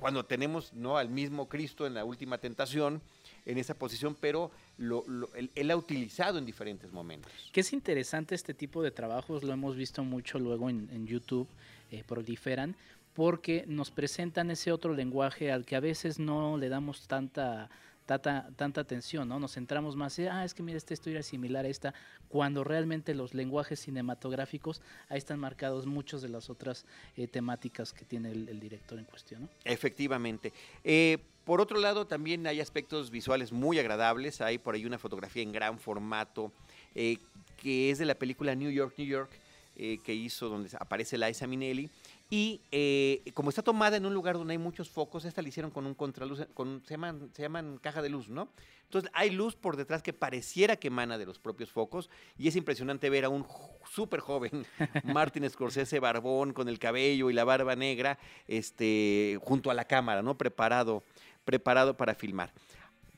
[0.00, 0.98] Cuando tenemos ¿no?
[0.98, 3.00] al mismo Cristo en la última tentación
[3.46, 5.06] en esa posición, pero lo,
[5.54, 7.32] él, ha utilizado en diferentes momentos.
[7.50, 11.48] Que es interesante este tipo de trabajos, lo hemos visto mucho luego en, YouTube,
[11.90, 12.76] eh, proliferan,
[13.14, 17.70] porque nos presentan ese otro lenguaje al que a veces no le damos tanta,
[18.16, 19.38] tanta, atención, ¿no?
[19.38, 21.92] Nos centramos más en, ah, es que mira, esta historia es similar a esta,
[22.28, 28.06] cuando realmente los lenguajes cinematográficos, ahí están marcados muchas de las otras eh, temáticas que
[28.06, 29.50] tiene el, director en cuestión.
[29.64, 30.54] Efectivamente.
[30.82, 34.40] Eh, por otro lado, también hay aspectos visuales muy agradables.
[34.40, 36.52] Hay por ahí una fotografía en gran formato
[36.94, 37.18] eh,
[37.58, 39.30] que es de la película New York, New York,
[39.76, 41.88] que hizo donde aparece Liza Minnelli
[42.30, 45.70] y eh, como está tomada en un lugar donde hay muchos focos, esta la hicieron
[45.70, 48.50] con un contraluz, con, se, llaman, se llaman caja de luz, ¿no?
[48.84, 52.56] Entonces hay luz por detrás que pareciera que emana de los propios focos y es
[52.56, 53.46] impresionante ver a un
[53.90, 54.66] súper joven
[55.04, 60.22] Martin Scorsese barbón con el cabello y la barba negra este, junto a la cámara,
[60.22, 60.36] ¿no?
[60.36, 61.02] Preparado,
[61.46, 62.52] preparado para filmar.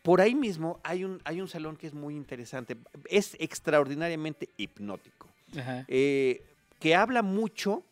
[0.02, 2.76] Por ahí mismo hay un, hay un salón que es muy interesante,
[3.08, 5.28] es extraordinariamente hipnótico,
[5.88, 6.42] eh,
[6.78, 7.84] que habla mucho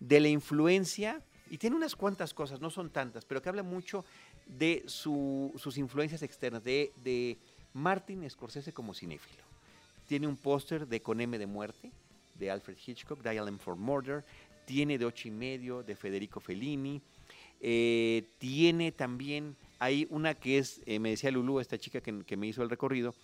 [0.00, 4.04] de la influencia, y tiene unas cuantas cosas, no son tantas, pero que habla mucho
[4.46, 7.38] de sus influencias externas, de,
[7.74, 9.44] Martin Scorsese como cinéfilo.
[10.08, 11.92] Tiene un póster de Con M de Muerte,
[12.34, 14.24] de Alfred Hitchcock, Dial M for Murder,
[14.64, 17.00] tiene de ocho y medio de Federico Fellini,
[17.60, 22.46] eh, tiene también hay una que es, eh, me decía Lulu, esta chica que, me
[22.46, 23.14] hizo el recorrido,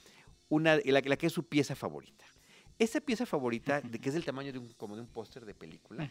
[0.49, 2.25] una, la, la, que es su pieza favorita.
[2.79, 5.55] Esa pieza favorita, de, que es del tamaño de un, como de un póster de
[5.55, 6.11] película,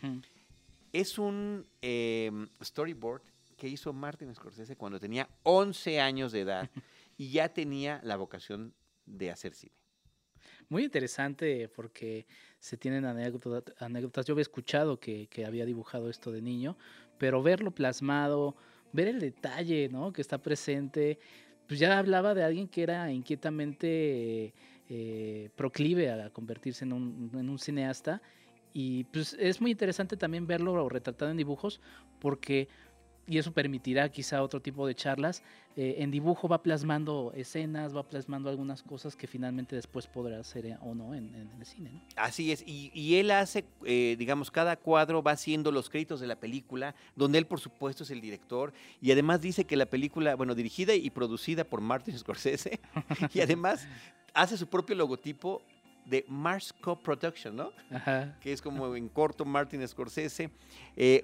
[0.94, 3.24] es un em, storyboard
[3.58, 6.70] que hizo Martin Scorsese cuando tenía 11 años de edad
[7.18, 8.74] y ya tenía la vocación
[9.06, 9.74] de hacer cine.
[10.70, 12.26] muy interesante porque
[12.60, 14.26] se tienen anécdotas.
[14.26, 16.78] Yo había escuchado que, que, había dibujado esto de niño,
[17.18, 18.56] pero verlo plasmado,
[18.94, 20.14] ver el detalle ¿no?
[20.14, 21.20] que está presente,
[21.68, 24.54] pues ya hablaba de alguien que era inquietamente
[24.90, 28.22] eh, proclive a convertirse en un, en un cineasta.
[28.74, 31.80] Y pues es muy interesante también verlo retratado en dibujos
[32.20, 32.68] porque
[33.26, 35.44] y eso permitirá quizá otro tipo de charlas.
[35.76, 40.66] Eh, en dibujo va plasmando escenas, va plasmando algunas cosas que finalmente después podrá hacer
[40.66, 41.90] eh, o no en, el cine.
[42.16, 46.36] Así es, y, él hace, eh, digamos, cada cuadro va haciendo los créditos de la
[46.36, 50.54] película, donde él por supuesto es el director, y además dice que la película, bueno,
[50.54, 52.80] dirigida y producida por Martin Scorsese,
[53.34, 53.88] y además
[54.34, 55.62] hace su propio logotipo
[56.06, 57.72] de Mars Co-Production, ¿no?
[57.92, 58.38] Ajá.
[58.42, 60.50] Que es como en corto Martin Scorsese,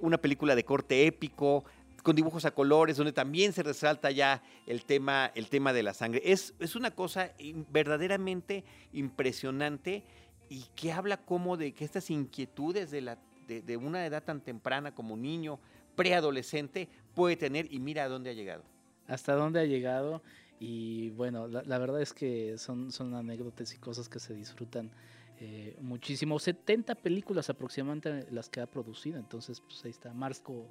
[0.02, 1.64] una película de corte épico,
[2.02, 5.94] con dibujos a colores, donde también se resalta ya el tema, el tema de la
[5.94, 6.22] sangre.
[6.26, 7.32] Es, es una cosa
[7.72, 8.64] verdaderamente
[8.94, 10.04] impresionante
[10.50, 14.94] y que habla como de que estas inquietudes de, la, de, una edad tan temprana
[14.94, 15.60] como niño,
[15.96, 18.64] preadolescente, puede tener y mira a dónde ha llegado.
[19.08, 20.22] Hasta dónde ha llegado
[20.60, 24.92] y bueno, la, verdad es que son, son anécdotas y cosas que se disfrutan
[25.40, 26.38] eh, muchísimo.
[26.38, 30.66] 70 películas aproximadamente las que ha producido, entonces pues ahí está, Marsco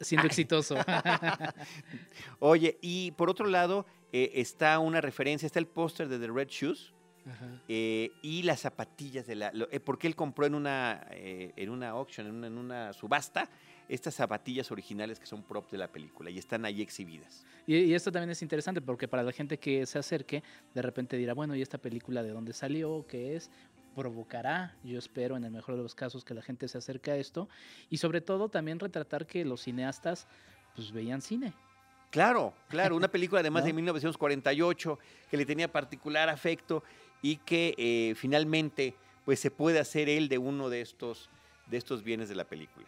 [0.00, 0.76] siendo exitoso.
[2.38, 6.48] Oye, y por otro lado, eh, está una referencia, está el póster de The Red
[6.48, 6.94] Shoes.
[7.68, 9.52] Eh, y las zapatillas de la.
[9.84, 13.50] Porque él compró en una, en una auction, en una, en una, subasta,
[13.88, 17.44] estas zapatillas originales que son prop de la película y están ahí exhibidas.
[17.66, 20.42] Y, y, esto también es interesante porque para la gente que se acerque,
[20.74, 23.06] de repente dirá, bueno, ¿y esta película de dónde salió?
[23.08, 23.50] ¿Qué es?
[23.98, 27.16] provocará, yo espero en el mejor de los casos, que la gente se acerque a
[27.16, 27.48] esto
[27.90, 30.28] y sobre todo también retratar que los cineastas
[30.76, 31.52] pues veían cine.
[32.10, 34.98] Claro, claro, una película además de 1948
[35.28, 36.84] que le tenía particular afecto
[37.22, 41.28] y que eh, finalmente pues se puede hacer él de uno de estos,
[41.66, 42.86] de estos bienes de la película.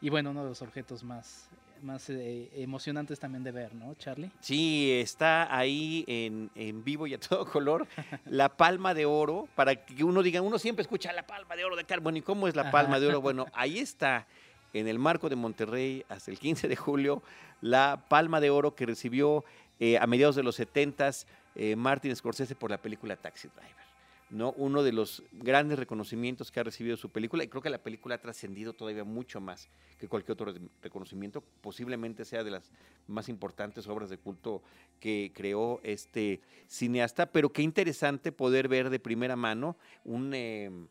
[0.00, 1.48] Y bueno, uno de los objetos más
[1.82, 4.30] más eh, emocionantes también de ver, ¿no, Charlie?
[4.40, 7.86] Sí, está ahí en, vivo y a todo color
[8.26, 11.76] la palma de oro, para que uno diga, uno siempre escucha la palma de oro
[11.76, 13.20] de Carmen, ¿y cómo es la palma de oro?
[13.20, 14.26] Bueno, ahí está,
[14.72, 17.22] en el marco de Monterrey, hasta el 15 de julio,
[17.60, 19.44] la palma de oro que recibió
[19.78, 21.10] eh, a mediados de los 70
[21.56, 23.89] eh, Martin Scorsese por la película Taxi Driver.
[24.30, 24.52] ¿No?
[24.52, 28.14] Uno de los grandes reconocimientos que ha recibido su película, y creo que la película
[28.14, 32.70] ha trascendido todavía mucho más que cualquier otro reconocimiento, posiblemente sea de las
[33.06, 34.62] más importantes obras de culto
[35.00, 40.86] que creó este cineasta, pero qué interesante poder ver de primera mano un, em,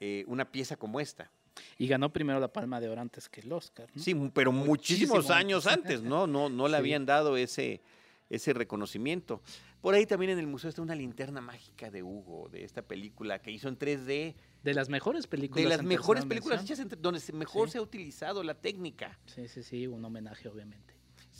[0.00, 1.30] eh, una pieza como esta.
[1.78, 3.88] Y ganó primero la Palma de Oro antes que el Oscar.
[3.96, 6.26] Sí, pero muchísimos años antes, ¿no?
[6.26, 7.80] No, no le habían dado ese,
[8.28, 9.42] ese reconocimiento.
[9.80, 13.40] Por ahí también en el museo está una linterna mágica de Hugo, de esta película
[13.40, 14.34] que hizo en 3D.
[14.62, 15.64] De las mejores películas.
[15.64, 19.18] De las mejores películas hechas donde mejor se ha utilizado la técnica.
[19.26, 20.94] Sí, sí, sí, un homenaje obviamente.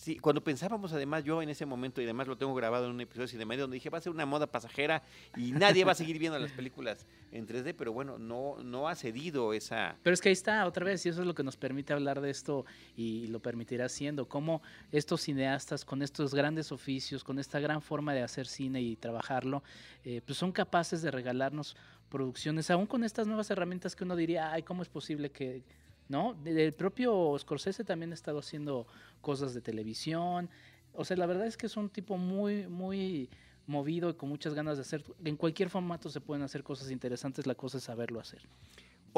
[0.06, 3.00] Sí, cuando pensábamos además, yo en ese momento, y además lo tengo grabado en un
[3.00, 5.02] episodio de Medio, donde dije, va a ser una moda pasajera
[5.36, 8.94] y nadie va a seguir viendo las películas en 3D, pero bueno, no, no ha
[8.94, 9.96] cedido esa...
[10.04, 12.20] Pero es que ahí está, otra vez, y eso es lo que nos permite hablar
[12.20, 12.64] de esto
[12.96, 18.14] y lo permitirá siendo, cómo estos cineastas con estos grandes oficios, con esta gran forma
[18.14, 19.64] de hacer cine y trabajarlo,
[20.04, 21.74] eh, pues son capaces de regalarnos
[22.10, 25.64] producciones, aún con estas nuevas herramientas que uno diría, ay, ¿cómo es posible que
[26.08, 26.36] ¿no?
[26.44, 28.86] El propio Scorsese también ha estado haciendo
[29.20, 30.48] cosas de televisión.
[30.92, 33.28] O sea, la verdad es que es un tipo muy, muy
[33.66, 35.04] movido y con muchas ganas de hacer.
[35.24, 38.42] En cualquier formato se pueden hacer cosas interesantes, la cosa es saberlo hacer.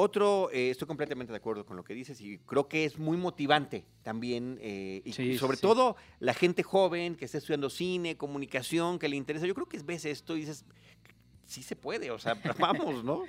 [0.01, 3.17] Otro, eh, estoy completamente de acuerdo con lo que dices y creo que es muy
[3.17, 9.09] motivante también, eh, y sobre todo la gente joven que está estudiando cine, comunicación, que
[9.09, 9.45] le interesa.
[9.45, 10.63] Yo creo que ves esto y dices,
[11.45, 13.23] sí se puede, o sea, vamos, ¿no?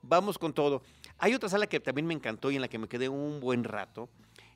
[0.00, 0.82] Vamos con todo.
[1.18, 3.64] Hay otra sala que también me encantó y en la que me quedé un buen
[3.64, 4.08] rato,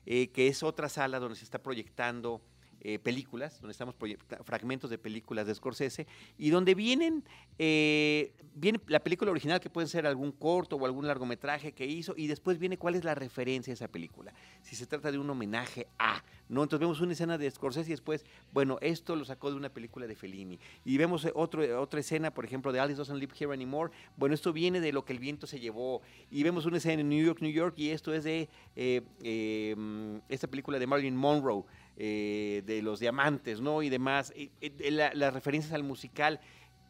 [0.05, 2.41] eh, que es otra sala donde se está proyectando
[2.81, 3.95] eh, películas, donde estamos
[4.43, 7.23] fragmentos de películas de Scorsese, y donde vienen,
[7.57, 12.13] eh, viene la película original, que puede ser algún corto o algún largometraje que hizo,
[12.15, 14.33] y después viene cuál es la referencia a esa película.
[14.61, 16.63] Si se trata de un homenaje a, ¿no?
[16.63, 20.07] Entonces vemos una escena de Scorsese y después, bueno, esto lo sacó de una película
[20.07, 20.59] de Fellini.
[20.83, 23.91] Y vemos otro, otra escena, por ejemplo, de Alice Doesn't Live Here Anymore.
[24.17, 26.01] Bueno, esto viene de lo que el viento se llevó.
[26.31, 30.17] Y vemos una escena en New York, New York, y esto es de eh, mm,
[30.29, 31.63] esta película de Marilyn Monroe.
[32.01, 33.83] Eh, de los diamantes, ¿no?
[33.83, 34.33] Y demás,
[34.81, 36.39] las referencias al musical.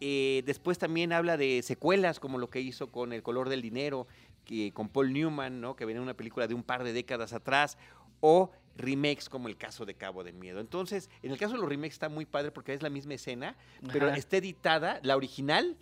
[0.02, 4.06] Eh, después también habla de secuelas, como lo que hizo con El color del dinero,
[4.46, 5.76] que, con Paul Newman, ¿no?
[5.76, 7.80] Que viene una película de un par de décadas atrás,
[8.20, 10.60] o remakes como el caso de Cabo de Miedo.
[10.60, 13.58] Entonces, en el caso de los remakes está muy padre porque es la misma escena,
[13.92, 15.76] pero está editada, la original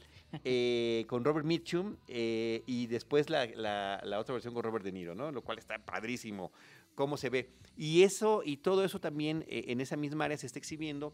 [0.44, 5.16] eh, con Robert Mitchum eh, y después la, la, otra versión con Robert De Niro,
[5.16, 5.32] ¿no?
[5.32, 6.52] Lo cual está padrísimo,
[6.98, 7.52] cómo se ve.
[7.78, 11.14] Y eso y todo eso también eh, en esa misma área se está exhibiendo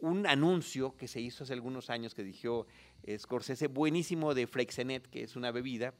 [0.00, 2.66] un anuncio que se hizo hace algunos años que dijo
[3.16, 5.94] Scorsese, buenísimo de Freixenet, que es una bebida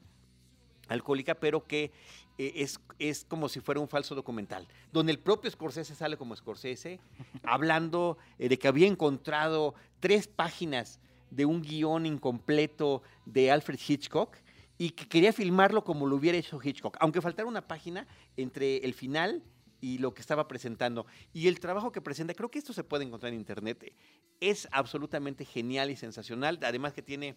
[0.89, 1.91] alcohólica, pero que
[2.37, 6.35] eh, es, es, como si fuera un falso documental, donde el propio Scorsese sale como
[6.35, 6.99] Scorsese,
[7.43, 14.35] hablando eh, de que había encontrado tres páginas de un guion incompleto de Alfred Hitchcock
[14.81, 18.95] y que quería filmarlo como lo hubiera hecho Hitchcock, aunque faltara una página entre el
[18.95, 19.43] final
[19.79, 21.05] y lo que estaba presentando.
[21.33, 23.93] Y el trabajo que presenta, creo que esto se puede encontrar en internet,
[24.39, 27.35] es absolutamente genial y sensacional, además que tiene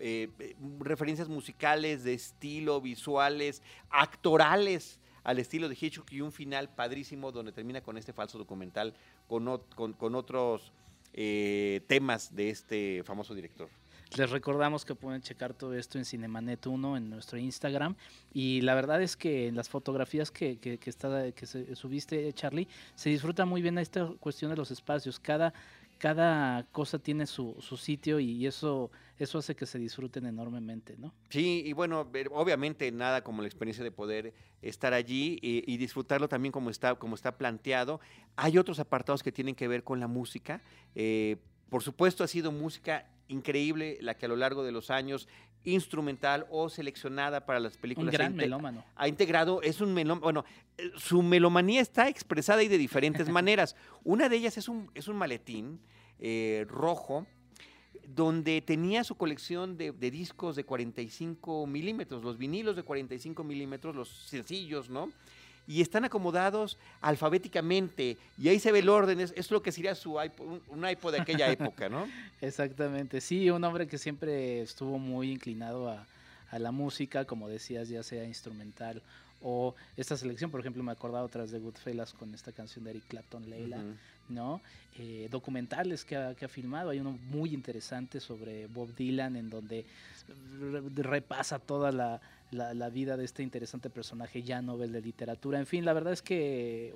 [0.00, 0.28] eh,
[0.80, 7.52] referencias musicales, de estilo, visuales, actorales al estilo de Hitchcock y un final padrísimo donde
[7.52, 8.92] termina con este falso documental
[9.28, 10.74] con, con, otros
[11.14, 13.70] eh, temas de este famoso director.
[14.16, 17.96] Les recordamos que pueden checar todo esto en Cinemanet 1 en nuestro Instagram.
[18.32, 23.10] Y la verdad es que en las fotografías que, que, está, que subiste, Charlie, se
[23.10, 25.18] disfruta muy bien esta cuestión de los espacios.
[25.18, 25.54] Cada,
[25.98, 28.90] cada cosa tiene su, su sitio y eso
[29.22, 31.14] eso hace que se disfruten enormemente, ¿no?
[31.28, 32.00] Sí, y bueno,
[32.32, 37.14] obviamente nada como la experiencia de poder estar allí y, disfrutarlo también como está, como
[37.14, 38.00] está planteado.
[38.34, 40.60] Hay otros apartados que tienen que ver con la música.
[40.96, 41.36] Eh,
[41.68, 45.28] por supuesto, ha sido música increíble la que a lo largo de los años
[45.64, 48.12] instrumental o seleccionada para las películas.
[48.12, 48.84] Un gran melómano.
[48.96, 50.44] Ha integrado, es un melómano, bueno,
[50.76, 53.76] eh, su melomanía está expresada y de diferentes maneras.
[54.04, 55.80] Una de ellas es un, es un maletín
[56.18, 57.26] eh, rojo
[58.06, 64.08] donde tenía su colección de, discos de 45 milímetros, los vinilos de 45 milímetros, los
[64.08, 65.10] sencillos, ¿no?
[65.66, 70.20] Y están acomodados alfabéticamente, y ahí se ve el orden, es, lo que sería su
[70.20, 72.08] iPod, un, iPod de aquella época, ¿no?
[72.40, 76.06] Exactamente, sí, un hombre que siempre estuvo muy inclinado a,
[76.50, 79.02] a la música, como decías, ya sea instrumental
[79.42, 83.04] o esta selección, por ejemplo, me acordaba otras de Goodfellas con esta canción de Eric
[83.08, 83.82] Clapton, Leila,
[84.28, 84.60] ¿no?
[84.98, 89.50] Eh, documentales que ha, que ha, filmado, hay uno muy interesante sobre Bob Dylan en
[89.50, 89.86] donde
[90.96, 95.58] repasa toda la, la, vida de este interesante personaje ya Nobel de literatura.
[95.58, 96.94] En fin, la verdad es que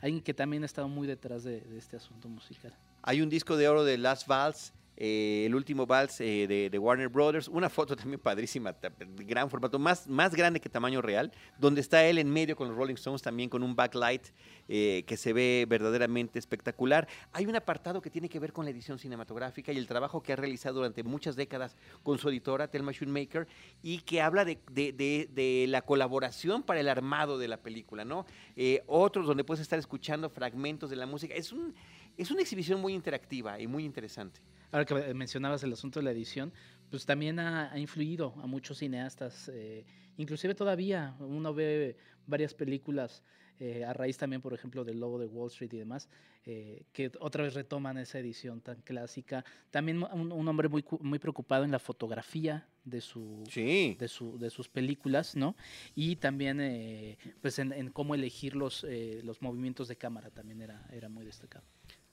[0.00, 2.72] alguien que también ha estado muy detrás de, de este asunto musical.
[3.02, 7.08] Hay un disco de oro de Last Vals eh, el último vals eh, de, Warner
[7.08, 11.80] Brothers, una foto también padrísima, de gran formato, más, más grande que tamaño real, donde
[11.80, 14.28] está él en medio con los Rolling Stones, también con un backlight
[14.68, 17.08] eh, que se ve verdaderamente espectacular.
[17.32, 20.34] Hay un apartado que tiene que ver con la edición cinematográfica y el trabajo que
[20.34, 23.48] ha realizado durante muchas décadas con su editora, Thelma Schoonmaker,
[23.82, 28.26] y que habla de, de, la colaboración para el armado de la película, ¿no?
[28.86, 31.34] otros donde puedes estar escuchando fragmentos de la música.
[31.34, 31.74] Es, un,
[32.16, 34.40] es una exhibición muy interactiva y muy interesante
[34.72, 36.52] ahora que mencionabas el asunto de la edición,
[36.90, 39.84] pues también ha, influido a muchos cineastas, eh,
[40.16, 41.96] inclusive todavía uno ve
[42.26, 43.22] varias películas
[43.60, 46.08] eh, a raíz también, por ejemplo, del Lobo de Wall Street y demás,
[46.46, 49.44] eh, que otra vez retoman esa edición tan clásica.
[49.70, 54.68] También un, hombre muy, muy preocupado en la fotografía de, su, de, su, de sus
[54.68, 55.54] películas, ¿no?
[55.94, 58.84] Y también pues en, en, cómo elegir los,
[59.22, 61.64] los movimientos de cámara también era, era muy destacado.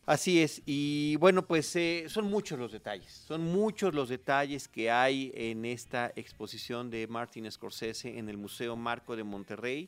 [0.10, 4.90] Así es, y bueno, pues eh, son muchos los detalles, son muchos los detalles que
[4.90, 9.88] hay en esta exposición de Martin Scorsese en el Museo Marco de Monterrey.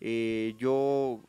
[0.00, 1.22] Eh, yo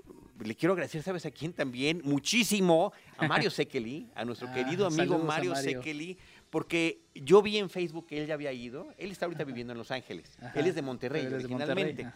[0.44, 2.02] le quiero agradecer, ¿sabes a quién también?
[2.04, 6.18] Muchísimo a Mario Sekeli, a nuestro ah, querido amigo Mario, Sekeli,
[6.50, 8.92] porque yo vi en Facebook que él ya había ido.
[8.98, 10.36] Él está ahorita viviendo en Los Ángeles.
[10.56, 12.08] él es de Monterrey, originalmente.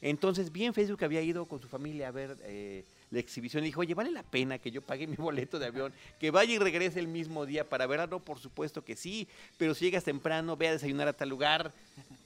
[0.00, 3.62] Entonces vi en Facebook que había ido con su familia a ver eh, la exhibición
[3.62, 6.54] y dijo, oye, ¿vale la pena que yo pague mi boleto de avión, que vaya
[6.54, 8.06] y regrese el mismo día para verla?
[8.06, 11.72] No, por supuesto que sí, pero si llegas temprano, ve a desayunar a tal lugar,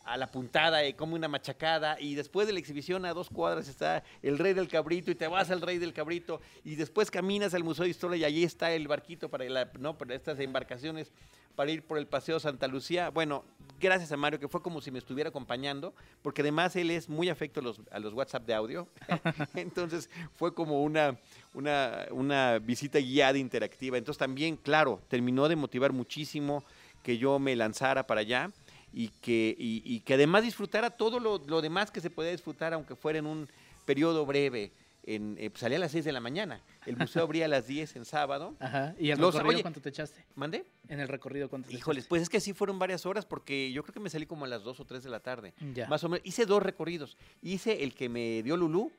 [0.07, 3.69] a la puntada, y come una machacada, y después de la exhibición a dos cuadras
[3.69, 7.55] está el Rey del Cabrito, y te vas al Rey del Cabrito, y después caminas
[7.55, 9.99] al Museo de Historia y allí está el barquito para, la, ¿no?
[9.99, 11.13] para estas embarcaciones
[11.57, 13.09] para ir por el Paseo Santa Lucía.
[13.09, 13.43] Bueno,
[13.81, 17.31] gracias a Mario, que fue como si me estuviera acompañando, porque además él es muy
[17.31, 18.87] afecto a los, a los WhatsApp de audio.
[19.55, 21.19] Entonces fue como una,
[21.55, 23.97] una, una visita guiada interactiva.
[23.97, 26.63] Entonces también, claro, terminó de motivar muchísimo
[27.03, 28.51] que yo me lanzara para allá
[28.97, 32.97] y que, y, que además disfrutara todo lo, lo demás que se podía disfrutar, aunque
[32.97, 33.47] fuera en un
[33.85, 34.73] periodo breve
[35.03, 36.63] en, eh, pues, salía a las 6 de la mañana.
[36.87, 38.57] El museo abría a las 10 en sábado.
[38.59, 38.95] Ajá.
[38.99, 40.25] ¿Y el recorrido cuánto te echaste?
[40.35, 40.65] ¿Mandé?
[40.89, 43.83] En el recorrido cuánto te Híjoles, pues es que sí fueron varias horas porque yo
[43.83, 45.53] creo que me salí como a las 2 o 3 de la tarde.
[45.75, 45.89] Ya.
[45.89, 46.27] Más o menos.
[46.27, 47.19] Hice dos recorridos.
[47.43, 48.91] Hice el que me dio Lulú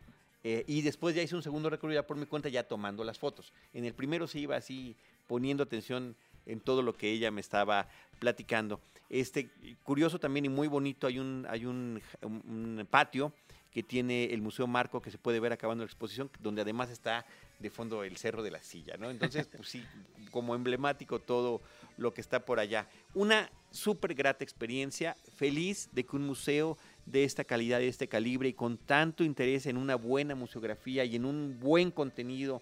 [0.43, 3.17] eh, y después ya hice un segundo recorrido ya por mi cuenta ya tomando las
[3.17, 3.51] fotos.
[3.73, 4.95] En el primero sí iba así
[5.25, 7.89] poniendo atención en todo lo que ella me estaba
[8.19, 8.79] platicando.
[9.09, 9.49] Este,
[9.83, 13.33] curioso también y muy bonito, hay un, hay un, un patio
[13.71, 17.25] que tiene el Museo Marco que se puede ver acabando la exposición, donde además está
[17.59, 19.09] de fondo el Cerro de la Silla, ¿no?
[19.09, 19.83] Entonces, pues sí,
[20.31, 21.61] como emblemático todo
[21.97, 22.87] lo que está por allá.
[23.13, 28.49] Una súper grata experiencia, feliz de que un museo de esta calidad, de este calibre
[28.49, 32.61] y con tanto interés en una buena museografía y en un buen contenido,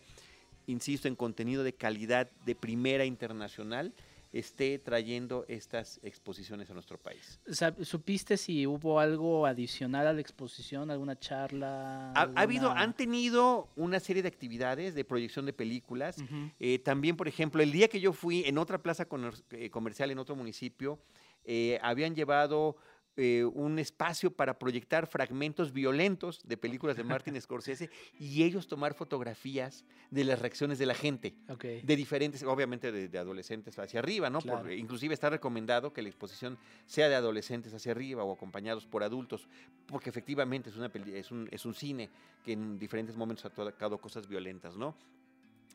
[0.68, 3.94] insisto, en contenido de calidad de primera internacional,
[4.36, 7.40] esté trayendo estas exposiciones a nuestro país.
[7.82, 12.12] ¿Supiste si hubo algo adicional a la exposición, alguna charla?
[12.12, 16.18] Ha, habido, han tenido una serie de actividades de proyección de películas.
[16.60, 19.08] Eh, también, por ejemplo, el día que yo fui en otra plaza
[19.52, 21.00] eh, comercial en otro municipio,
[21.46, 22.76] eh, habían llevado
[23.18, 27.90] eh, un espacio para proyectar fragmentos violentos de películas de Martin Scorsese
[28.20, 33.80] y ellos tomar fotografías de las reacciones de la gente, de diferentes, obviamente de, adolescentes
[33.80, 34.40] hacia arriba, ¿no?
[34.72, 39.48] inclusive está recomendado que la exposición sea de adolescentes hacia arriba o acompañados por adultos,
[39.86, 42.10] porque efectivamente es, una, es, un, es un cine
[42.44, 44.96] que en diferentes momentos ha tocado cosas violentas, ¿no?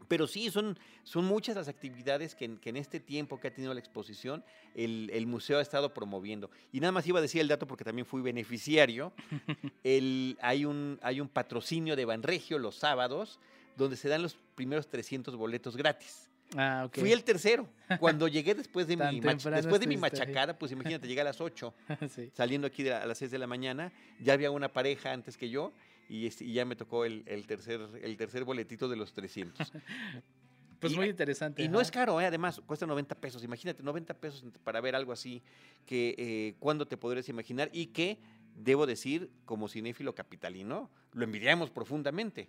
[0.08, 3.80] Pero sí, son, son muchas las actividades que en, este tiempo que ha tenido la
[3.80, 4.44] exposición,
[4.74, 6.50] el, museo ha estado promoviendo.
[6.72, 9.12] Y nada más iba a decir el dato porque también fui beneficiario.
[9.84, 13.38] El, hay, un, hay un patrocinio de Banregio los sábados,
[13.76, 16.30] donde se dan los primeros 300 boletos gratis.
[16.56, 17.00] Ah, okay.
[17.00, 17.68] Fui el tercero.
[17.98, 21.74] Cuando llegué después de, mi, después de mi machacada, pues imagínate, llegué a las 8,
[22.34, 25.72] saliendo aquí a las 6 de la mañana, ya había una pareja antes que yo
[26.10, 29.72] y, ya me tocó el, tercer, el tercer boletito de los 300.
[30.80, 31.62] Pues muy interesante.
[31.62, 32.24] Y no es caro, ¿eh?
[32.24, 33.44] además, cuesta 90 pesos.
[33.44, 35.42] Imagínate, 90 pesos para ver algo así
[35.84, 38.18] que eh, cuando te podrías imaginar y que,
[38.56, 42.48] debo decir, como cinéfilo capitalino, lo envidiamos profundamente.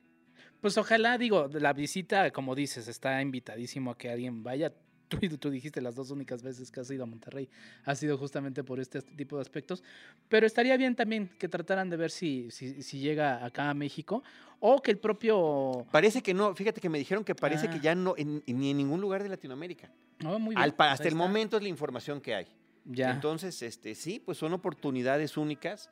[0.62, 4.74] Pues ojalá, digo, la visita, como dices, está invitadísimo a que alguien vaya
[5.12, 7.50] tú, tú dijiste las dos únicas veces que has ido a Monterrey,
[7.86, 9.84] ha sido justamente por este tipo de aspectos,
[10.30, 14.24] pero estaría bien también que trataran de ver si, si, llega acá a México
[14.60, 15.86] o que el propio...
[15.92, 17.82] Parece que no, fíjate que me dijeron que parece que ah.
[17.82, 19.92] ya no, ni en ningún lugar de Latinoamérica.
[20.20, 20.74] No, muy bien.
[20.78, 22.48] hasta el momento es la información que hay.
[22.86, 23.12] Ya.
[23.12, 25.90] Entonces, este, sí, pues son oportunidades únicas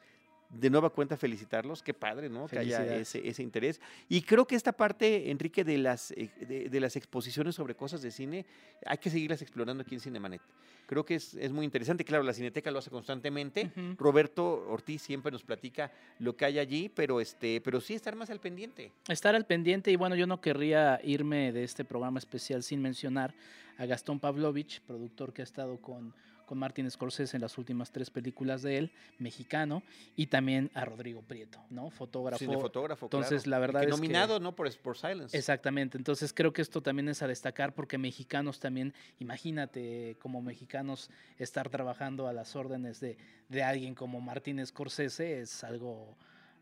[0.49, 2.47] de nueva cuenta felicitarlos, qué padre, ¿no?
[2.47, 3.79] Que haya ese, ese, interés.
[4.07, 6.29] Y creo que esta parte, Enrique, de las, eh,
[6.69, 8.45] de, las exposiciones sobre cosas de cine,
[8.85, 10.41] hay que seguirlas explorando aquí en Cinemanet.
[10.87, 12.03] Creo que es, es muy interesante.
[12.03, 13.71] Claro, la Cineteca lo hace constantemente.
[13.97, 18.31] Roberto Ortiz siempre nos platica lo que hay allí, pero, este, pero sí estar más
[18.31, 18.91] al pendiente.
[19.07, 23.35] Estar al pendiente y bueno, yo no querría irme de este programa especial sin mencionar
[23.77, 26.13] a Gastón Pavlovich, productor que ha estado con
[26.49, 29.83] con Martin Scorsese en las últimas tres películas de él, mexicano,
[30.15, 31.91] y también a Rodrigo Prieto, ¿no?
[31.91, 32.39] Fotógrafo.
[32.43, 34.55] Sí, fotógrafo, Entonces, la verdad es nominado, ¿no?
[34.55, 35.37] Por, por Silence.
[35.37, 35.95] Exactamente.
[35.95, 41.69] Entonces, creo que esto también es a destacar porque mexicanos también, imagínate como mexicanos estar
[41.69, 43.15] trabajando a las órdenes de,
[43.47, 46.17] de alguien como Martin Scorsese es algo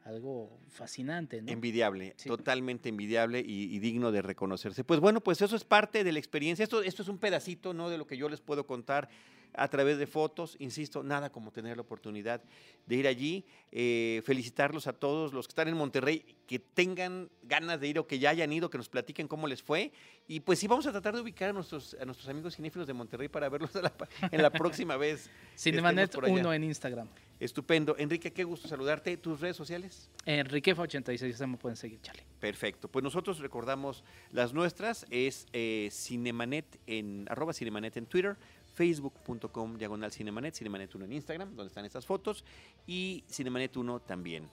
[0.08, 1.52] algo fascinante, ¿no?
[1.52, 4.84] Envidiable, totalmente envidiable y, digno de reconocerse.
[4.84, 6.64] Pues bueno, pues eso es parte de la experiencia.
[6.64, 7.90] Esto, esto es un pedacito, ¿no?
[7.90, 9.10] De lo que yo les puedo contar
[9.54, 10.56] a través de fotos.
[10.60, 12.42] Insisto, nada como tener la oportunidad
[12.86, 13.46] de ir allí.
[13.72, 18.08] Eh, felicitarlos a todos los que están en Monterrey, que tengan ganas de ir o
[18.08, 19.92] que ya hayan ido, que nos platiquen cómo les fue.
[20.28, 22.94] Y pues sí, vamos a tratar de ubicar a nuestros, a nuestros amigos cinéfilos de
[22.94, 25.30] Monterrey para verlos en la próxima vez.
[25.56, 27.08] Cinemanet 1 en Instagram.
[27.40, 27.96] Estupendo.
[28.00, 29.16] Enrique, qué gusto saludarte.
[29.18, 30.10] ¿Tus redes sociales?
[30.26, 32.24] Enriquefa86, ya me pueden seguir, Charlie.
[32.40, 32.88] Perfecto.
[32.88, 35.06] Pues nosotros recordamos las nuestras.
[35.12, 38.38] Es eh, Cinemanet en arroba Cinemanet en Twitter,
[38.78, 42.44] facebook.com diagonal Cinemanet, Cinemanet 1 en Instagram, donde están estas fotos,
[42.86, 44.48] y Cinemanet 1 también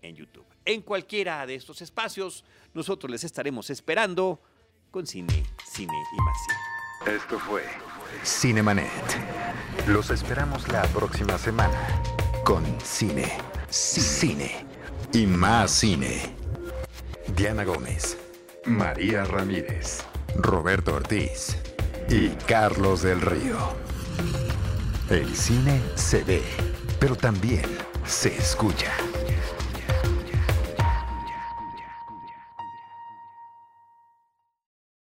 [0.00, 0.46] en YouTube.
[0.64, 4.40] En cualquiera de estos espacios, nosotros les estaremos esperando
[4.90, 7.16] con cine, cine y más cine.
[7.16, 7.64] Esto fue
[8.24, 8.90] Cinemanet.
[9.88, 12.02] Los esperamos la próxima semana
[12.44, 13.30] con cine,
[13.68, 14.64] cine
[15.12, 16.34] y más cine.
[17.36, 18.16] Diana Gómez,
[18.64, 20.02] María Ramírez,
[20.36, 21.75] Roberto Ortiz
[22.08, 23.56] y Carlos del Río.
[25.10, 26.42] El cine se ve,
[26.98, 27.64] pero también
[28.06, 28.92] se escucha.